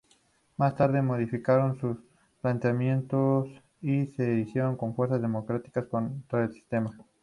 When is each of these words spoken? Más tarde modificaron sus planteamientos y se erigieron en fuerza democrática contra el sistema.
Más 0.57 0.75
tarde 0.75 1.03
modificaron 1.03 1.79
sus 1.79 1.95
planteamientos 2.41 3.49
y 3.83 4.07
se 4.07 4.33
erigieron 4.33 4.75
en 4.81 4.95
fuerza 4.95 5.19
democrática 5.19 5.87
contra 5.87 6.43
el 6.45 6.51
sistema. 6.51 6.89